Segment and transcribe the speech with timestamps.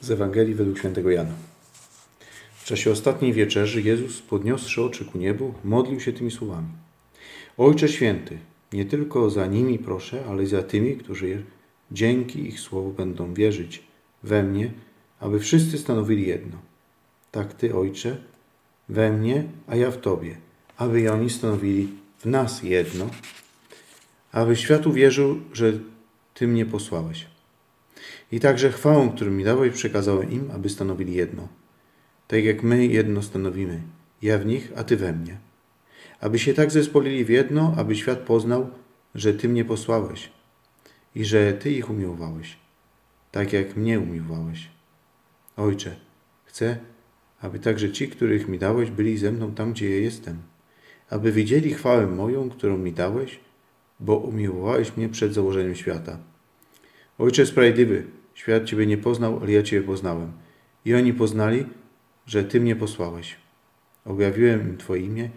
[0.00, 1.34] Z Ewangelii według świętego Jana.
[2.54, 6.68] W czasie ostatniej wieczerzy Jezus, podniosszy oczy ku niebu, modlił się tymi słowami.
[7.58, 8.38] Ojcze Święty,
[8.72, 11.42] nie tylko za nimi proszę, ale i za tymi, którzy
[11.92, 13.82] dzięki ich słowu będą wierzyć
[14.22, 14.72] we mnie,
[15.20, 16.58] aby wszyscy stanowili jedno.
[17.30, 18.16] Tak Ty, Ojcze,
[18.88, 20.36] we mnie, a ja w Tobie,
[20.76, 21.88] aby i oni stanowili
[22.18, 23.10] w nas jedno,
[24.32, 25.72] aby świat uwierzył, że
[26.34, 27.26] Ty mnie posłałeś.
[28.32, 31.48] I także chwałą, którą mi dałeś, przekazałem im, aby stanowili jedno.
[32.28, 33.82] Tak jak my jedno stanowimy,
[34.22, 35.38] ja w nich, a Ty we mnie.
[36.20, 38.70] Aby się tak zespolili w jedno, aby świat poznał,
[39.14, 40.30] że Ty mnie posłałeś
[41.14, 42.56] i że Ty ich umiłowałeś,
[43.32, 44.68] tak jak mnie umiłowałeś.
[45.56, 45.96] Ojcze,
[46.44, 46.78] chcę,
[47.40, 50.42] aby także ci, których mi dałeś, byli ze mną tam, gdzie ja jestem,
[51.10, 53.40] aby widzieli chwałę moją, którą mi dałeś,
[54.00, 56.18] bo umiłowałeś mnie przed założeniem świata.
[57.18, 58.06] Ojcze sprawiedliwy,
[58.38, 60.32] świat Ciebie nie poznał, ale ja Ciebie poznałem.
[60.84, 61.66] I oni poznali,
[62.26, 63.36] że Ty mnie posłałeś.
[64.04, 65.30] Objawiłem im Twoje imię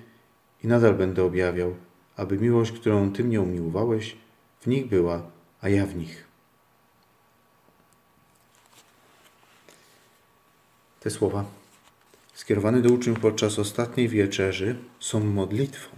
[0.63, 1.75] i nadal będę objawiał,
[2.15, 4.17] aby miłość, którą Ty mnie umiłowałeś,
[4.61, 5.31] w nich była,
[5.61, 6.25] a ja w nich.
[10.99, 11.45] Te słowa
[12.33, 15.89] skierowane do uczniów podczas ostatniej wieczerzy są modlitwą,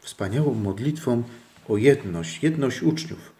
[0.00, 1.22] wspaniałą modlitwą
[1.68, 3.32] o jedność, jedność uczniów.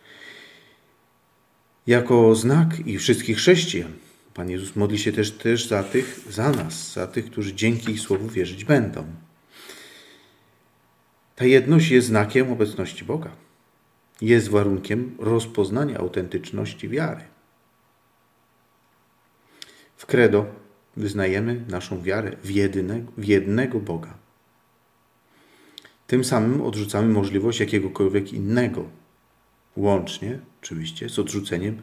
[1.86, 3.92] Jako znak i wszystkich chrześcijan.
[4.34, 8.00] Pan Jezus modli się też, też za tych, za nas, za tych, którzy dzięki ich
[8.00, 9.06] słowu wierzyć będą.
[11.36, 13.30] Ta jedność jest znakiem obecności Boga.
[14.20, 17.20] Jest warunkiem rozpoznania autentyczności wiary.
[19.96, 20.46] W credo
[20.96, 24.14] wyznajemy naszą wiarę w jednego, w jednego Boga.
[26.06, 28.84] Tym samym odrzucamy możliwość jakiegokolwiek innego,
[29.76, 31.82] łącznie oczywiście z odrzuceniem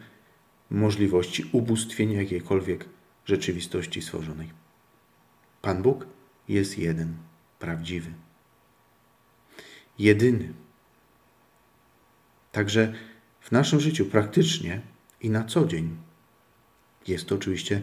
[0.69, 2.85] możliwości ubóstwienia jakiejkolwiek
[3.25, 4.49] rzeczywistości stworzonej.
[5.61, 6.07] Pan Bóg
[6.47, 7.17] jest jeden,
[7.59, 8.13] prawdziwy,
[9.99, 10.53] jedyny.
[12.51, 12.93] Także
[13.39, 14.81] w naszym życiu praktycznie
[15.21, 15.97] i na co dzień
[17.07, 17.81] jest to oczywiście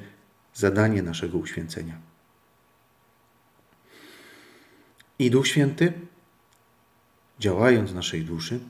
[0.55, 2.01] zadanie naszego uświęcenia.
[5.19, 5.93] I Duch Święty,
[7.39, 8.61] działając w naszej duszy,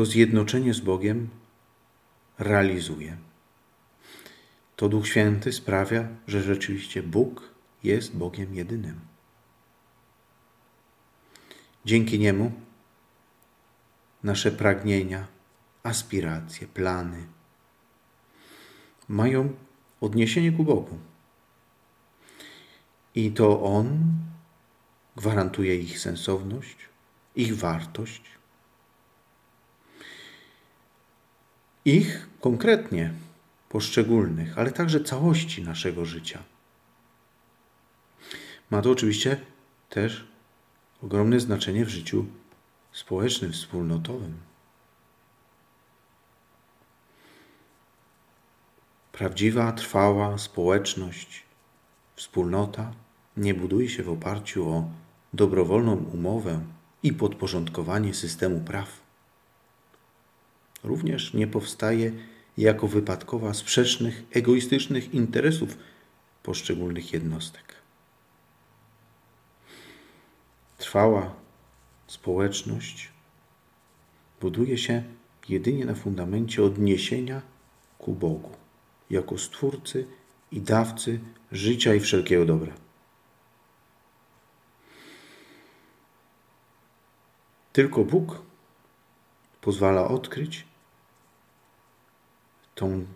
[0.00, 1.28] to zjednoczenie z Bogiem
[2.38, 3.16] realizuje.
[4.76, 9.00] To Duch Święty sprawia, że rzeczywiście Bóg jest Bogiem jedynym.
[11.84, 12.52] Dzięki Niemu
[14.22, 15.26] nasze pragnienia,
[15.82, 17.26] aspiracje, plany
[19.08, 19.52] mają
[20.00, 20.98] odniesienie ku Bogu.
[23.14, 24.14] I to On
[25.16, 26.76] gwarantuje ich sensowność,
[27.36, 28.39] ich wartość,
[31.96, 33.12] ich konkretnie
[33.68, 36.42] poszczególnych, ale także całości naszego życia.
[38.70, 39.40] Ma to oczywiście
[39.88, 40.26] też
[41.02, 42.26] ogromne znaczenie w życiu
[42.92, 44.34] społecznym, wspólnotowym.
[49.12, 51.42] Prawdziwa, trwała społeczność,
[52.16, 52.92] wspólnota
[53.36, 54.88] nie buduje się w oparciu o
[55.32, 56.60] dobrowolną umowę
[57.02, 59.09] i podporządkowanie systemu praw
[60.84, 62.12] również nie powstaje
[62.58, 65.78] jako wypadkowa sprzecznych, egoistycznych interesów
[66.42, 67.74] poszczególnych jednostek.
[70.78, 71.34] Trwała
[72.06, 73.08] społeczność
[74.40, 75.02] buduje się
[75.48, 77.42] jedynie na fundamencie odniesienia
[77.98, 78.50] ku Bogu,
[79.10, 80.06] jako Stwórcy
[80.52, 81.20] i dawcy
[81.52, 82.72] życia i wszelkiego dobra.
[87.72, 88.42] Tylko Bóg
[89.60, 90.69] pozwala odkryć
[92.74, 93.06] tą,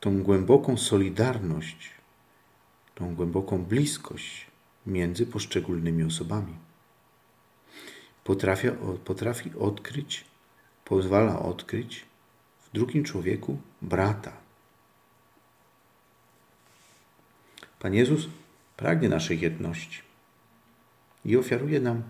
[0.00, 1.90] tą głęboką solidarność,
[2.94, 4.46] tą głęboką bliskość
[4.86, 6.56] między poszczególnymi osobami.
[8.24, 8.68] Potrafi,
[9.04, 10.24] potrafi odkryć,
[10.84, 12.04] pozwala odkryć
[12.62, 14.32] w drugim człowieku brata.
[17.78, 18.28] Pan Jezus
[18.76, 20.02] pragnie naszej jedności
[21.24, 22.02] i ofiaruje nam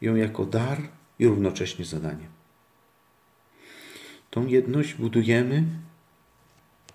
[0.00, 0.78] ją jako dar
[1.18, 2.26] i równocześnie zadanie.
[4.30, 5.64] Tą jedność budujemy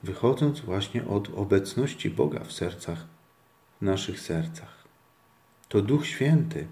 [0.04, 3.06] wychodząc właśnie od obecności Boga w sercach,
[3.82, 4.88] w naszych sercach.
[5.70, 6.68] To Duch Święty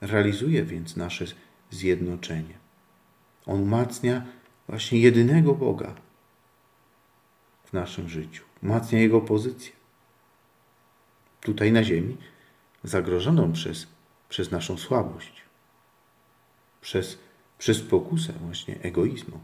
[0.00, 1.24] realizuje więc nasze
[1.70, 2.58] zjednoczenie.
[3.46, 4.24] On umacnia
[4.68, 5.94] właśnie jedynego Boga
[7.64, 9.72] w naszym życiu, umacnia Jego pozycję.
[11.40, 12.16] Tutaj na ziemi,
[12.84, 13.86] zagrożoną przez,
[14.28, 15.42] przez naszą słabość,
[16.80, 17.18] przez,
[17.58, 19.40] przez pokusę właśnie egoizmu.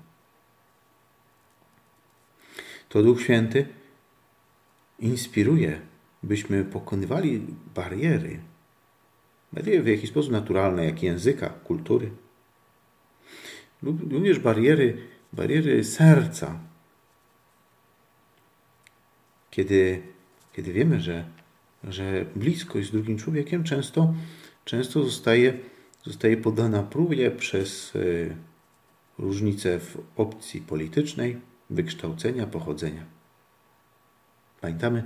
[2.89, 3.67] To Duch Święty
[4.99, 5.81] inspiruje,
[6.23, 8.41] byśmy pokonywali bariery,
[9.53, 12.11] bariery w jakiś sposób naturalne, jak języka, kultury,
[13.83, 14.99] również bariery,
[15.33, 16.61] bariery serca.
[19.51, 20.03] Kiedy,
[20.53, 21.25] kiedy wiemy, że,
[21.85, 24.15] że bliskość z drugim człowiekiem często,
[24.65, 25.59] często zostaje,
[26.05, 28.37] zostaje podana próbie przez y,
[29.19, 33.03] różnice w opcji politycznej, wykształcenia, pochodzenia.
[34.61, 35.05] Pamiętamy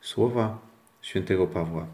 [0.00, 0.58] słowa
[1.02, 1.86] świętego Pawła.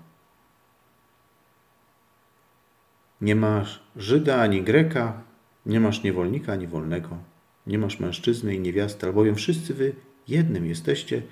[3.21, 5.23] Nie masz Żyda ani Greka,
[5.67, 7.19] nie masz niewolnika ani wolnego,
[7.67, 9.95] nie masz mężczyzny i niewiasty, albowiem wszyscy wy
[10.29, 11.23] jednym jesteście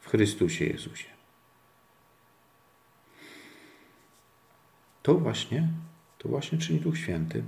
[0.00, 1.08] w Chrystusie Jezusie.
[5.02, 5.68] To właśnie,
[6.18, 7.44] to właśnie czyni Duch Święty.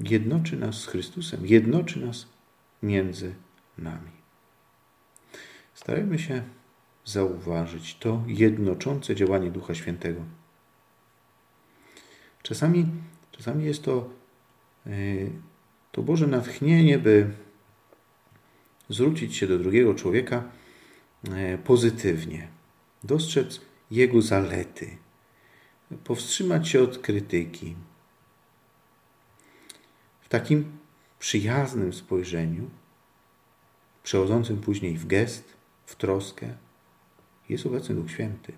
[0.00, 2.26] Jednoczy nas z Chrystusem, jednoczy nas
[2.84, 3.34] między
[3.78, 4.10] nami.
[5.74, 6.42] Starajmy się
[7.04, 10.20] zauważyć to jednoczące działanie Ducha Świętego.
[12.42, 12.86] Czasami,
[13.30, 14.10] czasami jest to,
[14.86, 15.30] yy,
[15.92, 17.30] to Boże natchnienie, by
[18.88, 20.44] zwrócić się do drugiego człowieka
[21.24, 22.48] yy, pozytywnie,
[23.04, 23.60] dostrzec
[23.90, 24.96] jego zalety,
[26.04, 27.76] powstrzymać się od krytyki.
[30.20, 30.83] W takim
[31.24, 32.70] przyjaznym spojrzeniu,
[34.02, 35.44] przechodzącym później w gest,
[35.86, 36.54] w troskę,
[37.48, 38.52] jest obecny Duch Święty.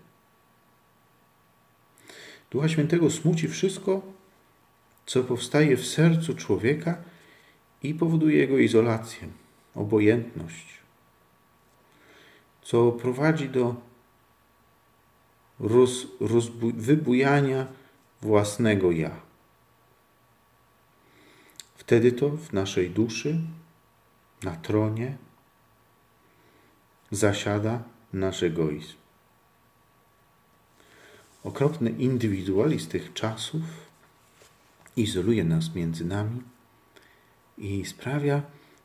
[2.50, 4.02] Ducha Świętego smuci wszystko,
[5.06, 6.98] co powstaje w sercu człowieka
[7.82, 9.28] i powoduje jego izolację,
[9.74, 10.66] obojętność,
[12.62, 13.74] co prowadzi do
[15.60, 16.06] roz,
[16.74, 17.66] wybujania
[18.22, 19.25] własnego ja.
[21.86, 23.38] Wtedy to w naszej duszy,
[24.42, 25.16] na tronie,
[27.10, 28.94] zasiada nasz egoizm.
[31.44, 33.62] Okropny indywidualizm tych czasów
[34.96, 36.42] izoluje nas między nami
[37.58, 38.42] i sprawia,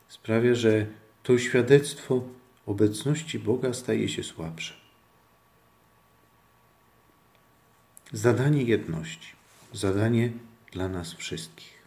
[0.08, 0.86] sprawia, że
[1.24, 2.24] to świadectwo
[2.66, 4.74] obecności Boga staje się słabsze.
[8.14, 9.34] Zadanie jedności,
[9.74, 10.32] zadanie
[10.72, 11.81] dla nas wszystkich.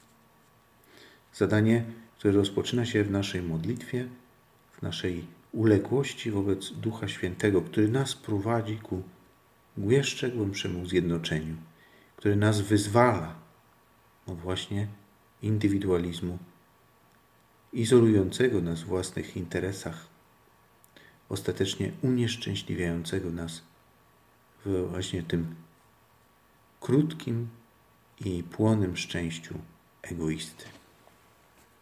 [1.34, 1.84] Zadanie,
[2.19, 4.08] które rozpoczyna się w naszej modlitwie,
[4.72, 9.02] w naszej uległości wobec Ducha Świętego, który nas prowadzi ku
[9.78, 11.56] jeszcze głębszemu zjednoczeniu,
[12.16, 13.34] który nas wyzwala,
[14.26, 14.88] no właśnie,
[15.42, 16.38] indywidualizmu,
[17.72, 20.06] izolującego nas w własnych interesach,
[21.28, 23.62] ostatecznie unieszczęśliwiającego nas
[24.64, 25.54] w właśnie tym
[26.81, 27.48] krótkim
[28.25, 29.54] i płonym szczęściu
[30.02, 30.64] egoisty.